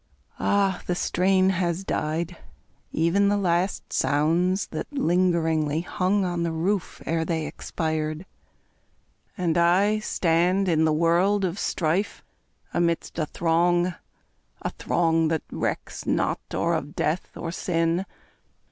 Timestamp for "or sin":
17.37-18.07